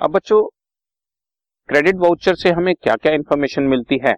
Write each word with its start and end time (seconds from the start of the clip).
अब 0.00 0.10
बच्चों 0.10 0.40
credit 1.68 1.96
voucher 1.96 2.34
से 2.34 2.50
हमें 2.50 2.74
क्या 2.74 2.94
क्या 2.96 3.12
इंफॉर्मेशन 3.12 3.62
मिलती 3.62 3.98
है, 4.04 4.12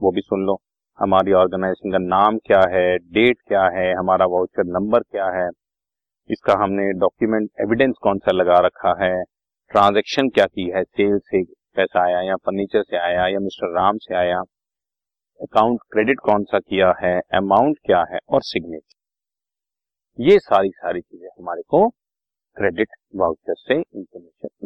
वो 0.00 0.10
भी 0.12 0.20
सुन 0.20 0.44
लो। 0.46 0.54
हमारी 0.98 1.32
ऑर्गेनाइजेशन 1.34 1.92
का 1.92 1.98
नाम 2.00 2.36
क्या 2.46 2.60
है 2.70 2.96
डेट 2.98 3.38
क्या 3.48 3.64
है, 3.76 3.92
हमारा 3.94 4.26
वाउचर 4.26 4.64
नंबर 4.68 5.00
क्या 5.00 5.26
है, 5.36 5.48
इसका 6.30 6.54
हमने 6.62 6.92
डॉक्यूमेंट 7.00 7.50
एविडेंस 7.60 7.94
कौन 8.02 8.18
सा 8.18 8.32
लगा 8.32 8.58
रखा 8.66 8.94
है 9.02 9.12
ट्रांजैक्शन 9.70 10.28
क्या 10.28 10.46
की 10.46 10.68
है 10.76 10.84
सेल 10.84 11.18
से 11.24 11.42
पैसा 11.76 12.04
आया 12.04 12.20
या 12.22 12.36
फर्नीचर 12.38 12.82
से 12.82 12.98
आया 12.98 13.26
या 13.28 13.40
मिस्टर 13.40 13.74
राम 13.74 13.98
से 13.98 14.14
आया 14.16 14.40
अकाउंट 15.40 15.80
क्रेडिट 15.92 16.20
कौन 16.22 16.44
सा 16.44 16.58
किया 16.60 16.92
है 17.02 17.18
अमाउंट 17.36 17.78
क्या 17.86 18.04
है 18.12 18.18
और 18.28 18.42
सिग्नेचर 18.44 20.24
ये 20.24 20.38
सारी 20.40 20.70
सारी 20.70 21.00
चीज़ें 21.00 21.28
हमारे 21.30 21.62
को 21.68 21.88
क्रेडिट 21.88 22.88
वाउचर 23.16 23.54
से 23.58 23.74
information 23.74 24.65